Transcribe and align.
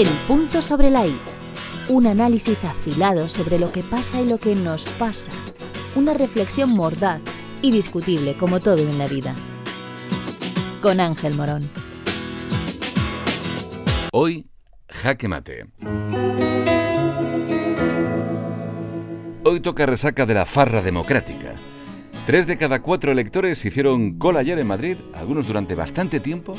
El 0.00 0.08
punto 0.26 0.62
sobre 0.62 0.88
la 0.88 1.06
I. 1.06 1.14
Un 1.90 2.06
análisis 2.06 2.64
afilado 2.64 3.28
sobre 3.28 3.58
lo 3.58 3.70
que 3.70 3.82
pasa 3.82 4.18
y 4.22 4.26
lo 4.26 4.38
que 4.38 4.54
nos 4.54 4.88
pasa. 4.92 5.30
Una 5.94 6.14
reflexión 6.14 6.70
mordaz 6.70 7.20
y 7.60 7.70
discutible 7.70 8.34
como 8.34 8.60
todo 8.60 8.78
en 8.78 8.96
la 8.96 9.06
vida. 9.08 9.34
Con 10.80 11.00
Ángel 11.00 11.34
Morón. 11.34 11.68
Hoy, 14.10 14.46
jaque 14.88 15.28
mate. 15.28 15.66
Hoy 19.44 19.60
toca 19.60 19.84
resaca 19.84 20.24
de 20.24 20.32
la 20.32 20.46
farra 20.46 20.80
democrática. 20.80 21.52
Tres 22.24 22.46
de 22.46 22.56
cada 22.56 22.80
cuatro 22.80 23.12
electores 23.12 23.62
hicieron 23.66 24.16
cola 24.16 24.40
ayer 24.40 24.58
en 24.58 24.66
Madrid, 24.66 24.96
algunos 25.12 25.46
durante 25.46 25.74
bastante 25.74 26.20
tiempo, 26.20 26.54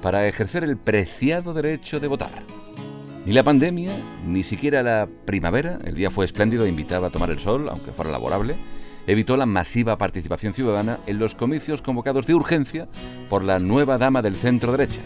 para 0.00 0.28
ejercer 0.28 0.62
el 0.62 0.76
preciado 0.76 1.54
derecho 1.54 1.98
de 1.98 2.06
votar. 2.06 2.44
Ni 3.24 3.32
la 3.32 3.42
pandemia, 3.42 3.96
ni 4.26 4.42
siquiera 4.42 4.82
la 4.82 5.08
primavera, 5.24 5.78
el 5.84 5.94
día 5.94 6.10
fue 6.10 6.26
espléndido 6.26 6.66
invitaba 6.66 7.06
a 7.06 7.10
tomar 7.10 7.30
el 7.30 7.38
sol, 7.38 7.70
aunque 7.70 7.92
fuera 7.92 8.10
laborable, 8.10 8.56
evitó 9.06 9.38
la 9.38 9.46
masiva 9.46 9.96
participación 9.96 10.52
ciudadana 10.52 11.00
en 11.06 11.18
los 11.18 11.34
comicios 11.34 11.80
convocados 11.80 12.26
de 12.26 12.34
urgencia 12.34 12.86
por 13.30 13.42
la 13.42 13.58
nueva 13.58 13.96
dama 13.96 14.20
del 14.20 14.34
centro 14.34 14.72
derecha. 14.72 15.00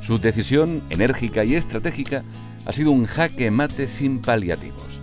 Su 0.00 0.18
decisión, 0.18 0.82
enérgica 0.88 1.44
y 1.44 1.56
estratégica, 1.56 2.24
ha 2.64 2.72
sido 2.72 2.90
un 2.90 3.04
jaque 3.04 3.50
mate 3.50 3.86
sin 3.86 4.22
paliativos. 4.22 5.00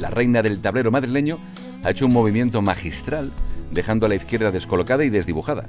La 0.00 0.10
reina 0.10 0.42
del 0.42 0.60
tablero 0.60 0.90
madrileño 0.90 1.38
ha 1.84 1.90
hecho 1.90 2.06
un 2.06 2.14
movimiento 2.14 2.62
magistral, 2.62 3.30
dejando 3.70 4.06
a 4.06 4.08
la 4.08 4.16
izquierda 4.16 4.50
descolocada 4.50 5.04
y 5.04 5.10
desdibujada. 5.10 5.68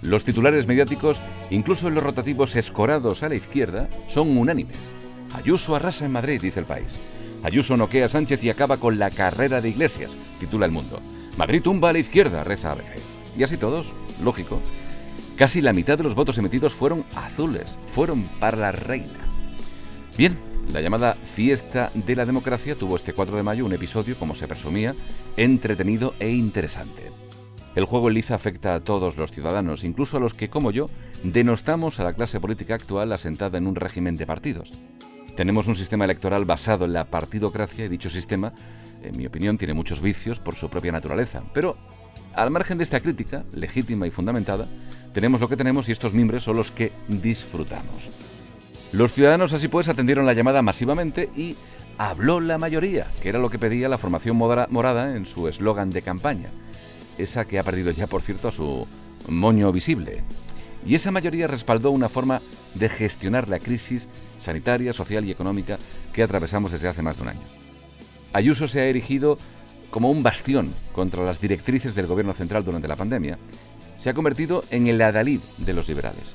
Los 0.00 0.24
titulares 0.24 0.66
mediáticos, 0.66 1.20
incluso 1.50 1.88
en 1.88 1.94
los 1.94 2.04
rotativos 2.04 2.56
escorados 2.56 3.22
a 3.22 3.28
la 3.28 3.34
izquierda, 3.34 3.90
son 4.06 4.38
unánimes. 4.38 4.90
Ayuso 5.34 5.74
arrasa 5.74 6.04
en 6.04 6.12
Madrid, 6.12 6.40
dice 6.40 6.60
el 6.60 6.66
país. 6.66 6.98
Ayuso 7.42 7.76
noquea 7.76 8.06
a 8.06 8.08
Sánchez 8.08 8.42
y 8.44 8.50
acaba 8.50 8.76
con 8.76 8.98
la 8.98 9.10
carrera 9.10 9.60
de 9.60 9.70
Iglesias, 9.70 10.16
titula 10.38 10.66
El 10.66 10.72
Mundo. 10.72 11.00
Madrid 11.38 11.62
tumba 11.62 11.90
a 11.90 11.92
la 11.92 11.98
izquierda, 11.98 12.44
reza 12.44 12.72
ABC. 12.72 12.98
Y 13.36 13.42
así 13.42 13.56
todos, 13.56 13.92
lógico. 14.22 14.60
Casi 15.36 15.62
la 15.62 15.72
mitad 15.72 15.96
de 15.96 16.04
los 16.04 16.14
votos 16.14 16.36
emitidos 16.36 16.74
fueron 16.74 17.04
azules, 17.16 17.66
fueron 17.94 18.24
para 18.38 18.58
la 18.58 18.72
reina. 18.72 19.08
Bien, 20.18 20.36
la 20.72 20.82
llamada 20.82 21.14
fiesta 21.14 21.90
de 21.94 22.14
la 22.14 22.26
democracia 22.26 22.74
tuvo 22.74 22.96
este 22.96 23.14
4 23.14 23.36
de 23.36 23.42
mayo 23.42 23.64
un 23.64 23.72
episodio, 23.72 24.16
como 24.18 24.34
se 24.34 24.46
presumía, 24.46 24.94
entretenido 25.36 26.14
e 26.18 26.30
interesante. 26.30 27.10
El 27.74 27.84
juego 27.86 28.08
en 28.08 28.14
liza 28.14 28.34
afecta 28.34 28.74
a 28.74 28.80
todos 28.80 29.16
los 29.16 29.30
ciudadanos, 29.30 29.84
incluso 29.84 30.16
a 30.16 30.20
los 30.20 30.34
que, 30.34 30.50
como 30.50 30.72
yo, 30.72 30.86
denostamos 31.22 32.00
a 32.00 32.04
la 32.04 32.12
clase 32.12 32.40
política 32.40 32.74
actual 32.74 33.12
asentada 33.12 33.58
en 33.58 33.66
un 33.66 33.76
régimen 33.76 34.16
de 34.16 34.26
partidos. 34.26 34.72
Tenemos 35.40 35.68
un 35.68 35.74
sistema 35.74 36.04
electoral 36.04 36.44
basado 36.44 36.84
en 36.84 36.92
la 36.92 37.06
partidocracia 37.06 37.86
y 37.86 37.88
dicho 37.88 38.10
sistema, 38.10 38.52
en 39.02 39.16
mi 39.16 39.24
opinión, 39.24 39.56
tiene 39.56 39.72
muchos 39.72 40.02
vicios 40.02 40.38
por 40.38 40.54
su 40.54 40.68
propia 40.68 40.92
naturaleza. 40.92 41.42
Pero, 41.54 41.78
al 42.34 42.50
margen 42.50 42.76
de 42.76 42.84
esta 42.84 43.00
crítica, 43.00 43.42
legítima 43.50 44.06
y 44.06 44.10
fundamentada, 44.10 44.66
tenemos 45.14 45.40
lo 45.40 45.48
que 45.48 45.56
tenemos 45.56 45.88
y 45.88 45.92
estos 45.92 46.12
mimbres 46.12 46.42
son 46.42 46.58
los 46.58 46.70
que 46.70 46.92
disfrutamos. 47.08 48.10
Los 48.92 49.14
ciudadanos 49.14 49.54
así 49.54 49.68
pues 49.68 49.88
atendieron 49.88 50.26
la 50.26 50.34
llamada 50.34 50.60
masivamente 50.60 51.30
y 51.34 51.56
habló 51.96 52.40
la 52.40 52.58
mayoría, 52.58 53.06
que 53.22 53.30
era 53.30 53.38
lo 53.38 53.48
que 53.48 53.58
pedía 53.58 53.88
la 53.88 53.96
formación 53.96 54.36
morada 54.36 55.16
en 55.16 55.24
su 55.24 55.48
eslogan 55.48 55.88
de 55.88 56.02
campaña, 56.02 56.50
esa 57.16 57.46
que 57.46 57.58
ha 57.58 57.62
perdido 57.62 57.92
ya 57.92 58.06
por 58.06 58.20
cierto 58.20 58.48
a 58.48 58.52
su 58.52 58.86
moño 59.26 59.72
visible. 59.72 60.22
Y 60.86 60.94
esa 60.94 61.10
mayoría 61.10 61.46
respaldó 61.46 61.90
una 61.90 62.08
forma 62.08 62.40
de 62.74 62.88
gestionar 62.88 63.48
la 63.48 63.58
crisis 63.58 64.08
sanitaria, 64.40 64.92
social 64.92 65.24
y 65.24 65.30
económica 65.30 65.78
que 66.12 66.22
atravesamos 66.22 66.72
desde 66.72 66.88
hace 66.88 67.02
más 67.02 67.16
de 67.16 67.22
un 67.22 67.28
año. 67.28 67.40
Ayuso 68.32 68.68
se 68.68 68.80
ha 68.80 68.86
erigido 68.86 69.38
como 69.90 70.10
un 70.10 70.22
bastión 70.22 70.72
contra 70.92 71.24
las 71.24 71.40
directrices 71.40 71.94
del 71.94 72.06
gobierno 72.06 72.32
central 72.32 72.64
durante 72.64 72.88
la 72.88 72.96
pandemia. 72.96 73.38
Se 73.98 74.08
ha 74.08 74.14
convertido 74.14 74.64
en 74.70 74.86
el 74.86 75.02
adalid 75.02 75.40
de 75.58 75.74
los 75.74 75.88
liberales. 75.88 76.34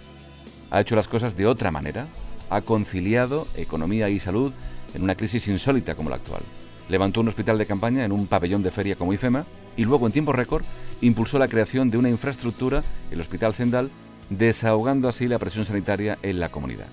Ha 0.70 0.82
hecho 0.82 0.96
las 0.96 1.08
cosas 1.08 1.38
de 1.38 1.48
otra 1.48 1.72
manera, 1.72 2.08
ha 2.50 2.62
conciliado 2.62 3.48
economía 3.56 4.10
y 4.10 4.20
salud 4.20 4.54
en 4.94 5.04
una 5.04 5.16
crisis 5.16 5.48
insólita 5.48 5.96
como 5.96 6.10
la 6.10 6.18
actual. 6.18 6.44
Levantó 6.90 7.22
un 7.22 7.30
hospital 7.30 7.58
de 7.58 7.66
campaña 7.66 8.06
en 8.06 8.12
un 8.12 8.28
pabellón 8.28 8.62
de 8.62 8.72
feria 8.72 8.96
como 8.96 9.14
IFEMA 9.14 9.46
y 9.76 9.86
luego, 9.86 10.06
en 10.06 10.14
tiempo 10.14 10.34
récord, 10.34 10.64
impulsó 11.02 11.40
la 11.40 11.48
creación 11.48 11.90
de 11.90 11.98
una 11.98 12.10
infraestructura, 12.10 12.84
el 13.10 13.20
Hospital 13.20 13.54
Zendal, 13.54 13.90
desahogando 14.30 15.08
así 15.08 15.28
la 15.28 15.40
presión 15.40 15.66
sanitaria 15.66 16.18
en 16.22 16.40
la 16.40 16.50
comunidad. 16.50 16.88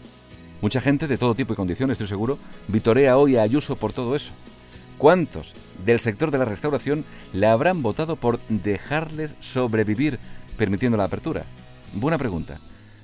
Mucha 0.61 0.81
gente 0.81 1.09
de 1.09 1.19
todo 1.19 1.35
tipo 1.35 1.53
y 1.53 1.57
condiciones, 1.57 1.95
estoy 1.95 2.07
seguro, 2.07 2.39
vitorea 2.69 3.19
hoy 3.19 3.37
a 3.37 3.43
Ayuso 3.43 3.77
por 3.77 3.93
todo 3.93 4.15
eso. 4.15 4.33
¿Cuántos 4.99 5.55
del 5.85 5.99
sector 5.99 6.31
de 6.31 6.39
la 6.39 6.45
restauración 6.45 7.05
le 7.33 7.49
habrán 7.49 7.83
votado 7.83 8.15
por 8.15 8.39
dejarles 8.49 9.35
sobrevivir 9.41 10.19
permitiendo 10.57 10.97
la 10.97 11.05
apertura? 11.05 11.45
Buena 11.95 12.19
pregunta. 12.19 12.59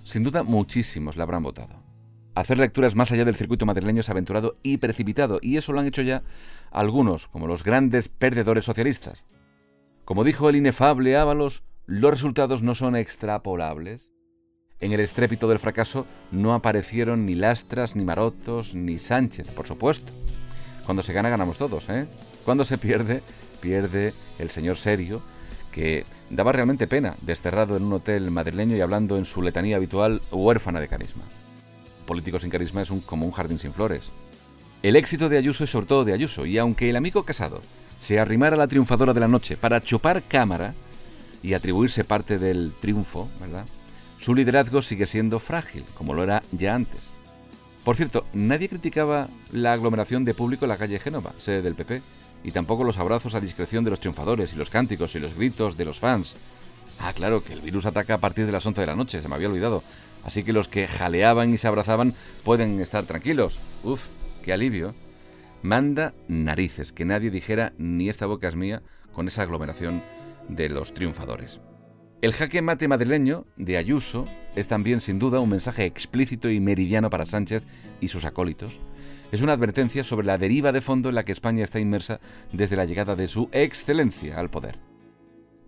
Sin 0.04 0.22
duda 0.22 0.44
muchísimos 0.44 1.16
la 1.16 1.24
habrán 1.24 1.42
votado. 1.42 1.88
Hacer 2.34 2.58
lecturas 2.58 2.94
más 2.94 3.10
allá 3.10 3.24
del 3.24 3.34
circuito 3.34 3.66
madrileño 3.66 4.00
es 4.00 4.08
aventurado 4.08 4.58
y 4.62 4.76
precipitado, 4.76 5.40
y 5.42 5.56
eso 5.56 5.72
lo 5.72 5.80
han 5.80 5.86
hecho 5.86 6.02
ya 6.02 6.22
algunos, 6.70 7.26
como 7.26 7.48
los 7.48 7.64
grandes 7.64 8.08
perdedores 8.08 8.64
socialistas. 8.64 9.24
Como 10.04 10.22
dijo 10.22 10.48
el 10.48 10.54
inefable 10.54 11.16
Ábalos, 11.16 11.64
los 11.84 12.12
resultados 12.12 12.62
no 12.62 12.76
son 12.76 12.94
extrapolables. 12.94 14.12
En 14.80 14.92
el 14.92 15.00
estrépito 15.00 15.48
del 15.48 15.58
fracaso 15.58 16.06
no 16.30 16.54
aparecieron 16.54 17.26
ni 17.26 17.34
Lastras, 17.34 17.96
ni 17.96 18.04
Marotos, 18.04 18.74
ni 18.74 18.98
Sánchez, 18.98 19.50
por 19.50 19.66
supuesto. 19.66 20.12
Cuando 20.84 21.02
se 21.02 21.12
gana, 21.12 21.28
ganamos 21.28 21.58
todos, 21.58 21.88
¿eh? 21.88 22.06
Cuando 22.44 22.64
se 22.64 22.78
pierde, 22.78 23.22
pierde 23.60 24.14
el 24.38 24.50
señor 24.50 24.76
serio, 24.76 25.20
que 25.72 26.04
daba 26.30 26.52
realmente 26.52 26.86
pena, 26.86 27.16
desterrado 27.22 27.76
en 27.76 27.84
un 27.84 27.92
hotel 27.92 28.30
madrileño 28.30 28.76
y 28.76 28.80
hablando 28.80 29.18
en 29.18 29.24
su 29.24 29.42
letanía 29.42 29.76
habitual, 29.76 30.22
huérfana 30.30 30.80
de 30.80 30.88
carisma 30.88 31.24
político 32.08 32.40
sin 32.40 32.50
carisma 32.50 32.82
es 32.82 32.90
como 33.04 33.26
un 33.26 33.32
jardín 33.32 33.60
sin 33.60 33.72
flores. 33.72 34.10
El 34.82 34.96
éxito 34.96 35.28
de 35.28 35.36
Ayuso 35.36 35.64
es 35.64 35.70
sobre 35.70 35.86
todo 35.86 36.04
de 36.04 36.14
Ayuso, 36.14 36.46
y 36.46 36.56
aunque 36.58 36.88
el 36.88 36.96
amigo 36.96 37.22
casado 37.22 37.60
se 38.00 38.18
arrimara 38.18 38.56
a 38.56 38.58
la 38.58 38.66
triunfadora 38.66 39.12
de 39.12 39.20
la 39.20 39.28
noche 39.28 39.56
para 39.56 39.80
chupar 39.80 40.22
cámara 40.22 40.74
y 41.42 41.52
atribuirse 41.52 42.04
parte 42.04 42.38
del 42.38 42.72
triunfo, 42.80 43.28
¿verdad? 43.38 43.66
Su 44.18 44.34
liderazgo 44.34 44.82
sigue 44.82 45.06
siendo 45.06 45.38
frágil, 45.38 45.84
como 45.94 46.14
lo 46.14 46.22
era 46.22 46.42
ya 46.52 46.74
antes. 46.74 47.08
Por 47.84 47.96
cierto, 47.96 48.26
nadie 48.32 48.68
criticaba 48.68 49.28
la 49.52 49.72
aglomeración 49.72 50.24
de 50.24 50.34
público 50.34 50.64
en 50.64 50.70
la 50.70 50.76
calle 50.76 50.98
Génova, 50.98 51.32
sede 51.38 51.62
del 51.62 51.74
PP, 51.74 52.02
y 52.44 52.50
tampoco 52.50 52.84
los 52.84 52.98
abrazos 52.98 53.34
a 53.34 53.40
discreción 53.40 53.84
de 53.84 53.90
los 53.90 54.00
triunfadores 54.00 54.52
y 54.52 54.56
los 54.56 54.70
cánticos 54.70 55.14
y 55.14 55.20
los 55.20 55.34
gritos 55.34 55.76
de 55.76 55.84
los 55.84 56.00
fans. 56.00 56.34
Ah, 57.00 57.12
claro, 57.14 57.42
que 57.42 57.52
el 57.52 57.60
virus 57.60 57.86
ataca 57.86 58.14
a 58.14 58.18
partir 58.18 58.46
de 58.46 58.52
las 58.52 58.66
11 58.66 58.80
de 58.80 58.86
la 58.86 58.96
noche, 58.96 59.22
se 59.22 59.28
me 59.28 59.36
había 59.36 59.48
olvidado. 59.48 59.82
Así 60.24 60.42
que 60.42 60.52
los 60.52 60.68
que 60.68 60.88
jaleaban 60.88 61.54
y 61.54 61.58
se 61.58 61.68
abrazaban 61.68 62.14
pueden 62.44 62.80
estar 62.80 63.04
tranquilos. 63.04 63.58
Uf, 63.84 64.04
qué 64.44 64.52
alivio. 64.52 64.94
Manda 65.62 66.12
narices, 66.28 66.92
que 66.92 67.04
nadie 67.04 67.30
dijera 67.30 67.72
ni 67.78 68.08
esta 68.08 68.26
boca 68.26 68.48
es 68.48 68.56
mía 68.56 68.82
con 69.12 69.28
esa 69.28 69.42
aglomeración 69.42 70.02
de 70.48 70.68
los 70.68 70.92
triunfadores. 70.92 71.60
El 72.20 72.32
jaque 72.32 72.62
mate 72.62 72.88
madrileño 72.88 73.46
de 73.56 73.76
Ayuso 73.76 74.24
es 74.56 74.66
también 74.66 75.00
sin 75.00 75.20
duda 75.20 75.38
un 75.38 75.50
mensaje 75.50 75.84
explícito 75.84 76.50
y 76.50 76.58
meridiano 76.58 77.10
para 77.10 77.26
Sánchez 77.26 77.62
y 78.00 78.08
sus 78.08 78.24
acólitos. 78.24 78.80
Es 79.30 79.40
una 79.40 79.52
advertencia 79.52 80.02
sobre 80.02 80.26
la 80.26 80.36
deriva 80.36 80.72
de 80.72 80.80
fondo 80.80 81.10
en 81.10 81.14
la 81.14 81.24
que 81.24 81.30
España 81.30 81.62
está 81.62 81.78
inmersa 81.78 82.18
desde 82.52 82.74
la 82.74 82.86
llegada 82.86 83.14
de 83.14 83.28
su 83.28 83.48
excelencia 83.52 84.36
al 84.36 84.50
poder. 84.50 84.80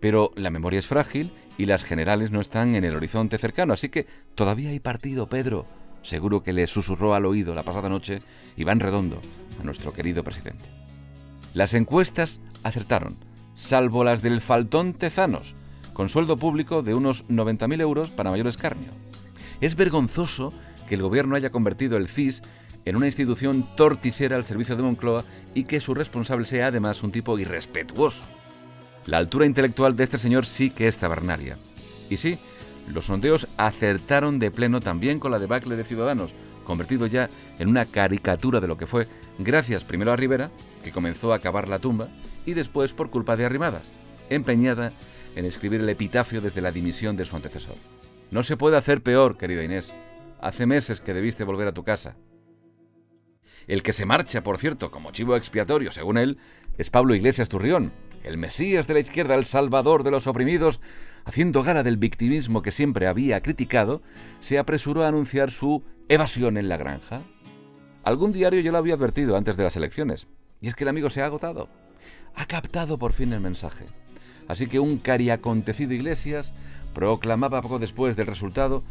Pero 0.01 0.33
la 0.35 0.49
memoria 0.49 0.79
es 0.79 0.87
frágil 0.87 1.31
y 1.57 1.67
las 1.67 1.85
generales 1.85 2.31
no 2.31 2.41
están 2.41 2.75
en 2.75 2.83
el 2.83 2.97
horizonte 2.97 3.37
cercano, 3.37 3.71
así 3.71 3.87
que 3.87 4.05
todavía 4.35 4.71
hay 4.71 4.81
partido, 4.81 5.29
Pedro. 5.29 5.65
Seguro 6.01 6.43
que 6.43 6.51
le 6.51 6.67
susurró 6.67 7.15
al 7.15 7.25
oído 7.27 7.55
la 7.55 7.63
pasada 7.63 7.87
noche 7.87 8.23
Iván 8.57 8.81
Redondo 8.81 9.21
a 9.57 9.63
nuestro 9.63 9.93
querido 9.93 10.25
presidente. 10.25 10.65
Las 11.53 11.73
encuestas 11.75 12.41
acertaron, 12.63 13.15
salvo 13.53 14.03
las 14.03 14.21
del 14.21 14.41
faltón 14.41 14.93
Tezanos, 14.93 15.55
con 15.93 16.09
sueldo 16.09 16.37
público 16.37 16.83
de 16.83 16.93
unos 16.93 17.27
90.000 17.27 17.81
euros 17.81 18.11
para 18.11 18.31
mayor 18.31 18.47
escarnio. 18.47 18.89
Es 19.59 19.75
vergonzoso 19.75 20.53
que 20.87 20.95
el 20.95 21.01
gobierno 21.01 21.35
haya 21.35 21.51
convertido 21.51 21.97
el 21.97 22.07
CIS 22.07 22.41
en 22.85 22.95
una 22.95 23.05
institución 23.05 23.67
torticera 23.75 24.35
al 24.35 24.45
servicio 24.45 24.75
de 24.75 24.83
Moncloa 24.83 25.23
y 25.53 25.65
que 25.65 25.79
su 25.79 25.93
responsable 25.93 26.45
sea 26.45 26.67
además 26.67 27.03
un 27.03 27.11
tipo 27.11 27.37
irrespetuoso. 27.37 28.23
La 29.05 29.17
altura 29.17 29.45
intelectual 29.45 29.95
de 29.95 30.03
este 30.03 30.17
señor 30.17 30.45
sí 30.45 30.69
que 30.69 30.87
es 30.87 30.97
tabernaria. 30.97 31.57
Y 32.09 32.17
sí, 32.17 32.37
los 32.93 33.05
sondeos 33.05 33.47
acertaron 33.57 34.39
de 34.39 34.51
pleno 34.51 34.79
también 34.79 35.19
con 35.19 35.31
la 35.31 35.39
debacle 35.39 35.75
de 35.75 35.83
Ciudadanos, 35.83 36.33
convertido 36.65 37.07
ya 37.07 37.29
en 37.59 37.69
una 37.69 37.85
caricatura 37.85 38.59
de 38.59 38.67
lo 38.67 38.77
que 38.77 38.87
fue, 38.87 39.07
gracias 39.39 39.83
primero 39.83 40.11
a 40.11 40.15
Rivera, 40.15 40.49
que 40.83 40.91
comenzó 40.91 41.33
a 41.33 41.39
cavar 41.39 41.67
la 41.67 41.79
tumba, 41.79 42.07
y 42.45 42.53
después 42.53 42.93
por 42.93 43.09
culpa 43.09 43.35
de 43.35 43.45
Arrimadas, 43.45 43.91
empeñada 44.29 44.91
en 45.35 45.45
escribir 45.45 45.81
el 45.81 45.89
epitafio 45.89 46.41
desde 46.41 46.61
la 46.61 46.71
dimisión 46.71 47.15
de 47.17 47.25
su 47.25 47.35
antecesor. 47.35 47.75
No 48.31 48.43
se 48.43 48.57
puede 48.57 48.77
hacer 48.77 49.01
peor, 49.01 49.37
querida 49.37 49.63
Inés. 49.63 49.93
Hace 50.39 50.65
meses 50.65 51.01
que 51.01 51.13
debiste 51.13 51.43
volver 51.43 51.67
a 51.67 51.73
tu 51.73 51.83
casa. 51.83 52.15
El 53.67 53.83
que 53.83 53.93
se 53.93 54.05
marcha, 54.05 54.43
por 54.43 54.57
cierto, 54.57 54.89
como 54.89 55.11
chivo 55.11 55.35
expiatorio, 55.35 55.91
según 55.91 56.17
él, 56.17 56.37
es 56.77 56.89
Pablo 56.89 57.13
Iglesias 57.13 57.49
Turrión, 57.49 57.91
el 58.23 58.37
Mesías 58.37 58.87
de 58.87 58.95
la 58.95 58.99
izquierda, 58.99 59.35
el 59.35 59.45
salvador 59.45 60.03
de 60.03 60.11
los 60.11 60.27
oprimidos, 60.27 60.81
haciendo 61.25 61.63
gala 61.63 61.83
del 61.83 61.97
victimismo 61.97 62.61
que 62.61 62.71
siempre 62.71 63.07
había 63.07 63.41
criticado, 63.41 64.01
se 64.39 64.57
apresuró 64.59 65.03
a 65.03 65.07
anunciar 65.07 65.51
su 65.51 65.83
evasión 66.09 66.57
en 66.57 66.69
la 66.69 66.77
granja. 66.77 67.21
Algún 68.03 68.31
diario 68.31 68.61
yo 68.61 68.71
lo 68.71 68.79
había 68.79 68.95
advertido 68.95 69.37
antes 69.37 69.57
de 69.57 69.63
las 69.63 69.75
elecciones, 69.75 70.27
y 70.59 70.67
es 70.67 70.75
que 70.75 70.83
el 70.83 70.89
amigo 70.89 71.09
se 71.09 71.21
ha 71.21 71.25
agotado. 71.25 71.69
Ha 72.35 72.45
captado 72.45 72.97
por 72.97 73.13
fin 73.13 73.33
el 73.33 73.41
mensaje. 73.41 73.85
Así 74.51 74.67
que 74.67 74.81
un 74.81 74.97
cariacontecido 74.97 75.93
Iglesias 75.93 76.51
proclamaba 76.93 77.61
poco 77.61 77.79
después 77.79 78.17
del 78.17 78.27
resultado 78.27 78.83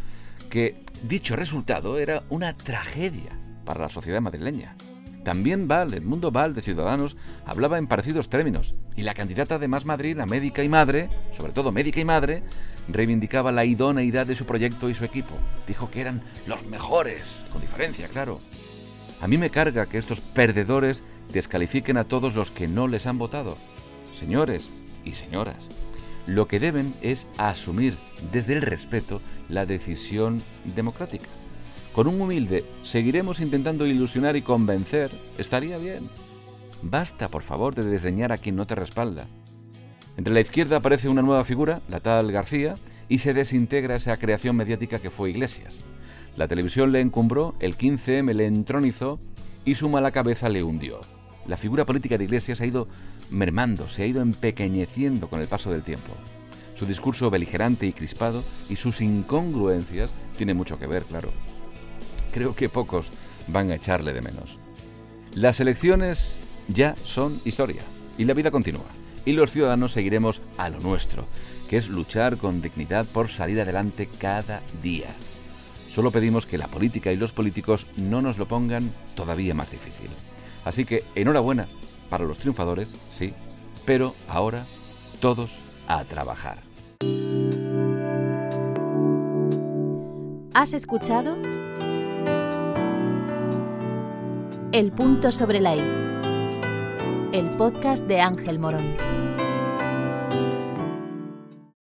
que 0.48 0.82
dicho 1.02 1.36
resultado 1.36 1.98
era 1.98 2.22
una 2.30 2.56
tragedia 2.56 3.38
para 3.66 3.80
la 3.80 3.90
sociedad 3.90 4.22
madrileña. 4.22 4.74
También 5.22 5.68
Val, 5.68 5.92
Edmundo 5.92 6.30
Val 6.30 6.54
de 6.54 6.62
Ciudadanos, 6.62 7.18
hablaba 7.44 7.76
en 7.76 7.88
parecidos 7.88 8.30
términos, 8.30 8.76
y 8.96 9.02
la 9.02 9.12
candidata 9.12 9.58
de 9.58 9.68
Más 9.68 9.84
Madrid, 9.84 10.16
la 10.16 10.24
médica 10.24 10.64
y 10.64 10.70
madre, 10.70 11.10
sobre 11.30 11.52
todo 11.52 11.72
médica 11.72 12.00
y 12.00 12.06
madre, 12.06 12.42
reivindicaba 12.88 13.52
la 13.52 13.66
idoneidad 13.66 14.26
de 14.26 14.36
su 14.36 14.46
proyecto 14.46 14.88
y 14.88 14.94
su 14.94 15.04
equipo. 15.04 15.34
Dijo 15.66 15.90
que 15.90 16.00
eran 16.00 16.22
los 16.46 16.64
mejores, 16.64 17.36
con 17.52 17.60
diferencia, 17.60 18.08
claro. 18.08 18.38
A 19.20 19.28
mí 19.28 19.36
me 19.36 19.50
carga 19.50 19.84
que 19.84 19.98
estos 19.98 20.22
perdedores 20.22 21.04
descalifiquen 21.30 21.98
a 21.98 22.04
todos 22.04 22.34
los 22.34 22.50
que 22.50 22.66
no 22.66 22.88
les 22.88 23.06
han 23.06 23.18
votado. 23.18 23.58
Señores 24.18 24.70
y 25.04 25.12
señoras, 25.12 25.68
lo 26.26 26.46
que 26.46 26.60
deben 26.60 26.94
es 27.02 27.26
asumir 27.38 27.96
desde 28.32 28.54
el 28.54 28.62
respeto 28.62 29.20
la 29.48 29.66
decisión 29.66 30.42
democrática. 30.76 31.26
Con 31.94 32.06
un 32.06 32.20
humilde 32.20 32.64
seguiremos 32.82 33.40
intentando 33.40 33.86
ilusionar 33.86 34.36
y 34.36 34.42
convencer, 34.42 35.10
estaría 35.38 35.76
bien. 35.78 36.08
Basta, 36.82 37.28
por 37.28 37.42
favor, 37.42 37.74
de 37.74 37.84
desdeñar 37.84 38.32
a 38.32 38.38
quien 38.38 38.56
no 38.56 38.66
te 38.66 38.74
respalda. 38.74 39.26
Entre 40.16 40.32
la 40.32 40.40
izquierda 40.40 40.76
aparece 40.76 41.08
una 41.08 41.22
nueva 41.22 41.44
figura, 41.44 41.80
la 41.88 42.00
tal 42.00 42.30
García, 42.30 42.74
y 43.08 43.18
se 43.18 43.34
desintegra 43.34 43.96
esa 43.96 44.16
creación 44.18 44.56
mediática 44.56 44.98
que 44.98 45.10
fue 45.10 45.30
Iglesias. 45.30 45.80
La 46.36 46.46
televisión 46.46 46.92
le 46.92 47.00
encumbró, 47.00 47.54
el 47.58 47.76
15M 47.76 48.32
le 48.34 48.46
entronizó 48.46 49.18
y 49.64 49.74
su 49.74 49.88
mala 49.88 50.12
cabeza 50.12 50.48
le 50.48 50.62
hundió. 50.62 51.00
La 51.50 51.58
figura 51.58 51.84
política 51.84 52.16
de 52.16 52.24
Iglesias 52.24 52.62
ha 52.62 52.66
ido 52.66 52.88
mermando, 53.28 53.90
se 53.90 54.04
ha 54.04 54.06
ido 54.06 54.22
empequeñeciendo 54.22 55.28
con 55.28 55.42
el 55.42 55.48
paso 55.48 55.70
del 55.70 55.82
tiempo. 55.82 56.14
Su 56.74 56.86
discurso 56.86 57.28
beligerante 57.28 57.86
y 57.86 57.92
crispado 57.92 58.42
y 58.70 58.76
sus 58.76 59.02
incongruencias 59.02 60.10
tienen 60.38 60.56
mucho 60.56 60.78
que 60.78 60.86
ver, 60.86 61.02
claro 61.02 61.30
creo 62.30 62.54
que 62.54 62.68
pocos 62.68 63.10
van 63.48 63.70
a 63.70 63.74
echarle 63.74 64.12
de 64.12 64.22
menos. 64.22 64.58
Las 65.34 65.60
elecciones 65.60 66.38
ya 66.68 66.94
son 66.94 67.38
historia 67.44 67.82
y 68.18 68.24
la 68.24 68.34
vida 68.34 68.50
continúa. 68.50 68.86
Y 69.26 69.32
los 69.32 69.52
ciudadanos 69.52 69.92
seguiremos 69.92 70.40
a 70.56 70.70
lo 70.70 70.80
nuestro, 70.80 71.26
que 71.68 71.76
es 71.76 71.88
luchar 71.88 72.38
con 72.38 72.62
dignidad 72.62 73.04
por 73.06 73.28
salir 73.28 73.60
adelante 73.60 74.08
cada 74.18 74.62
día. 74.82 75.08
Solo 75.88 76.10
pedimos 76.10 76.46
que 76.46 76.56
la 76.56 76.68
política 76.68 77.12
y 77.12 77.16
los 77.16 77.32
políticos 77.32 77.86
no 77.96 78.22
nos 78.22 78.38
lo 78.38 78.48
pongan 78.48 78.92
todavía 79.14 79.54
más 79.54 79.70
difícil. 79.70 80.08
Así 80.64 80.84
que 80.84 81.04
enhorabuena 81.14 81.68
para 82.08 82.24
los 82.24 82.38
triunfadores, 82.38 82.90
sí, 83.10 83.32
pero 83.86 84.14
ahora 84.28 84.64
todos 85.20 85.58
a 85.86 86.04
trabajar. 86.04 86.62
¿Has 90.54 90.74
escuchado? 90.74 91.36
El 94.72 94.92
punto 94.92 95.32
sobre 95.32 95.60
la 95.60 95.76
I. 95.76 95.80
El 97.32 97.50
podcast 97.56 98.04
de 98.04 98.20
Ángel 98.20 98.58
Morón. 98.58 98.96